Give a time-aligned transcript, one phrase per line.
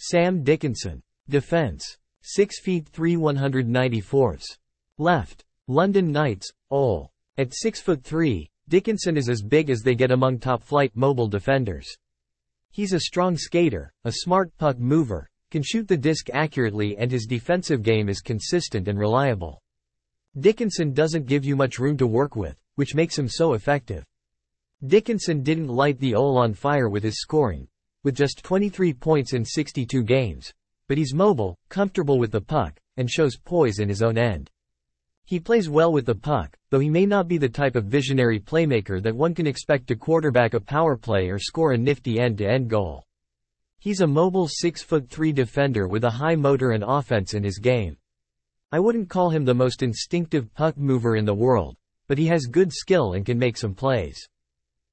[0.00, 1.02] Sam Dickinson.
[1.28, 1.96] Defense.
[2.22, 4.38] 6 feet 3 194.
[4.96, 5.44] Left.
[5.66, 7.08] London Knights, OHL.
[7.36, 11.92] At 6 foot 3, Dickinson is as big as they get among top-flight mobile defenders.
[12.70, 17.26] He's a strong skater, a smart puck mover, can shoot the disc accurately and his
[17.26, 19.60] defensive game is consistent and reliable.
[20.38, 24.04] Dickinson doesn't give you much room to work with, which makes him so effective.
[24.86, 27.66] Dickinson didn't light the OHL on fire with his scoring,
[28.08, 30.50] with just 23 points in 62 games,
[30.88, 34.48] but he's mobile, comfortable with the puck, and shows poise in his own end.
[35.26, 38.40] He plays well with the puck, though he may not be the type of visionary
[38.40, 42.70] playmaker that one can expect to quarterback a power play or score a nifty end-to-end
[42.70, 43.04] goal.
[43.78, 47.98] He's a mobile 6'3 defender with a high motor and offense in his game.
[48.72, 52.46] I wouldn't call him the most instinctive puck mover in the world, but he has
[52.46, 54.18] good skill and can make some plays.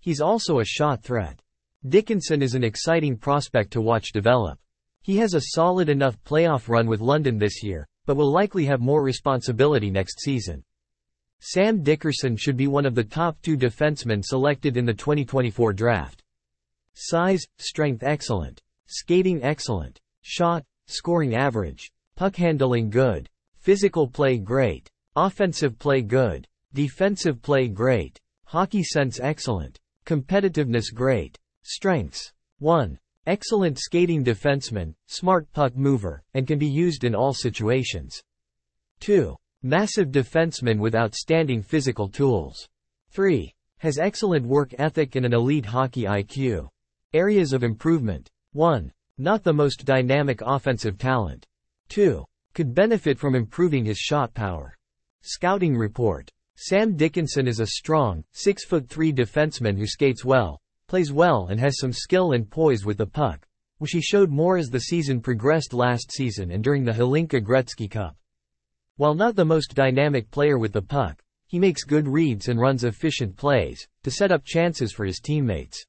[0.00, 1.40] He's also a shot threat.
[1.88, 4.58] Dickinson is an exciting prospect to watch develop.
[5.02, 8.80] He has a solid enough playoff run with London this year, but will likely have
[8.80, 10.64] more responsibility next season.
[11.38, 16.24] Sam Dickinson should be one of the top two defensemen selected in the 2024 draft.
[16.94, 18.60] Size, strength excellent.
[18.88, 20.00] Skating excellent.
[20.22, 21.92] Shot, scoring average.
[22.16, 23.28] Puck handling good.
[23.60, 24.90] Physical play great.
[25.14, 26.48] Offensive play good.
[26.74, 28.18] Defensive play great.
[28.46, 29.78] Hockey sense excellent.
[30.04, 31.38] Competitiveness great.
[31.68, 32.32] Strengths.
[32.60, 32.96] 1.
[33.26, 38.22] Excellent skating defenseman, smart puck mover, and can be used in all situations.
[39.00, 39.34] 2.
[39.64, 42.68] Massive defenseman with outstanding physical tools.
[43.10, 43.52] 3.
[43.78, 46.68] Has excellent work ethic and an elite hockey IQ.
[47.12, 48.30] Areas of improvement.
[48.52, 48.92] 1.
[49.18, 51.48] Not the most dynamic offensive talent.
[51.88, 52.24] 2.
[52.54, 54.76] Could benefit from improving his shot power.
[55.22, 56.30] Scouting report.
[56.54, 61.92] Sam Dickinson is a strong, 6'3 defenseman who skates well, plays well and has some
[61.92, 63.46] skill and poise with the puck,
[63.78, 67.90] which he showed more as the season progressed last season and during the Hlinka Gretzky
[67.90, 68.16] Cup.
[68.96, 72.84] While not the most dynamic player with the puck, he makes good reads and runs
[72.84, 75.84] efficient plays, to set up chances for his teammates.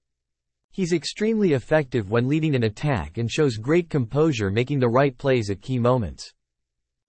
[0.72, 5.50] He's extremely effective when leading an attack and shows great composure making the right plays
[5.50, 6.34] at key moments.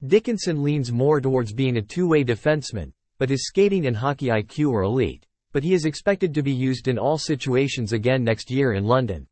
[0.06, 4.84] Dickinson leans more towards being a two-way defenseman, but his skating and hockey IQ are
[4.84, 5.26] elite,
[5.58, 9.26] but he is expected to be used in all situations again next year in London.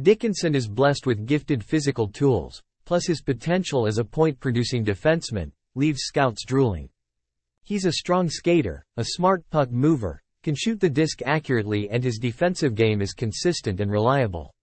[0.00, 6.04] Dickinson is blessed with gifted physical tools, plus his potential as a point-producing defenseman, leaves
[6.04, 6.88] scouts drooling.
[7.64, 12.16] He's a strong skater, a smart puck mover, can shoot the disc accurately and his
[12.16, 14.54] defensive game is consistent and reliable.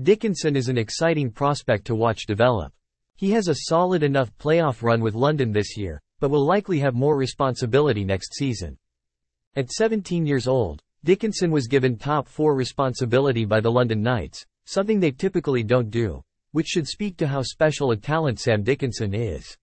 [0.00, 2.72] Dickinson is an exciting prospect to watch develop.
[3.16, 6.94] He has a solid enough playoff run with London this year, but will likely have
[6.94, 8.78] more responsibility next season.
[9.54, 14.98] At 17 years old, Dickinson was given top four responsibility by the London Knights, something
[14.98, 19.54] they typically don't do, which should speak to how special a talent Sam Dickinson is.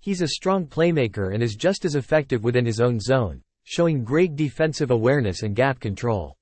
[0.00, 4.36] He's a strong playmaker and is just as effective within his own zone, showing great
[4.36, 6.38] defensive awareness and gap control.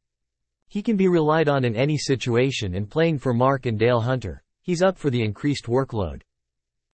[0.69, 4.45] He can be relied on in any situation and playing for Mark and Dale Hunter,
[4.62, 6.22] he's up for the increased workload.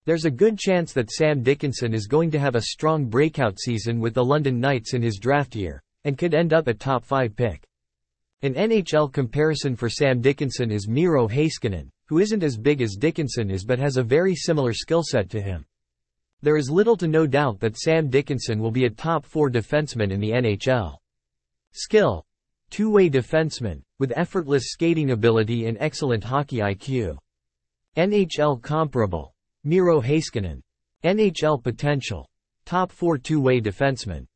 [0.07, 4.01] There's a good chance that Sam Dickinson is going to have a strong breakout season
[4.01, 7.35] with the London Knights in his draft year, and could end up a top 5
[7.35, 7.65] pick.
[8.43, 13.51] An NHL comparison for Sam Dickinson is Miro Heiskanen, who isn't as big as Dickinson
[13.51, 15.65] is but has a very similar skill set to him.
[16.43, 20.13] There is little to no doubt that Sam Dickinson will be a top 4 defenseman
[20.13, 20.99] in the NHL.
[21.73, 22.27] Skill.
[22.69, 27.17] Two-way defenseman, with effortless skating ability and excellent hockey IQ.
[27.97, 29.34] NHL comparable.
[29.65, 30.61] Miro Heiskanen.
[31.05, 32.27] NHL potential.
[32.67, 34.27] Top 4 two-way defenseman.